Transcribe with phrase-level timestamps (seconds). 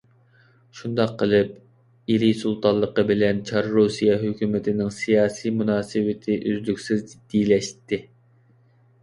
[0.77, 1.51] شۇنداق قىلىپ،
[2.13, 8.03] ئىلى سۇلتانلىقى بىلەن چار رۇسىيە ھۆكۈمىتىنىڭ سىياسىي مۇناسىۋىتى ئۈزلۈكسىز جىددىيلەشتى.